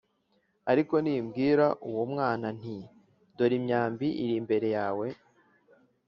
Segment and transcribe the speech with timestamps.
[0.71, 2.77] Ariko nimbwira uwo mwana nti
[3.35, 5.07] ‘Dore imyambi iri imbere yawe’